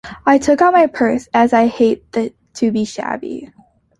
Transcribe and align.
I 0.25 0.39
took 0.39 0.63
out 0.63 0.73
my 0.73 0.87
purse, 0.87 1.29
as 1.31 1.53
I 1.53 1.67
hate 1.67 2.03
to 2.55 2.71
be 2.71 2.85
shabby. 2.85 3.53